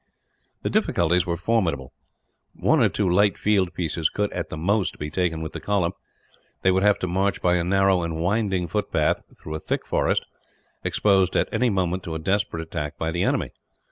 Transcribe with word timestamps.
The 0.63 0.69
difficulties 0.71 1.27
were 1.27 1.37
formidable. 1.37 1.93
One 2.55 2.81
or 2.81 2.89
two 2.89 3.07
light 3.07 3.37
field 3.37 3.71
pieces 3.75 4.09
could, 4.09 4.33
at 4.33 4.49
the 4.49 4.57
most, 4.57 4.97
be 4.97 5.11
taken 5.11 5.43
with 5.43 5.51
the 5.51 5.59
column. 5.59 5.91
They 6.63 6.71
would 6.71 6.81
have 6.81 6.97
to 7.01 7.07
march 7.07 7.39
by 7.39 7.57
a 7.57 7.63
narrow 7.63 8.01
and 8.01 8.19
winding 8.19 8.67
footpath, 8.67 9.21
through 9.39 9.53
a 9.53 9.59
thick 9.59 9.85
forest, 9.85 10.25
exposed 10.83 11.35
at 11.35 11.49
any 11.51 11.69
moment 11.69 12.01
to 12.05 12.15
a 12.15 12.17
desperate 12.19 12.63
attack 12.63 12.97
by 12.97 13.11
the 13.11 13.21
enemy. 13.21 13.51